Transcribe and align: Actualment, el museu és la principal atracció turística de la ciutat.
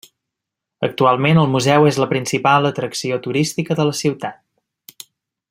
Actualment, 0.87 1.39
el 1.41 1.51
museu 1.57 1.85
és 1.91 1.99
la 2.05 2.07
principal 2.15 2.71
atracció 2.71 3.21
turística 3.27 3.79
de 3.81 3.87
la 3.91 3.95
ciutat. 4.01 5.07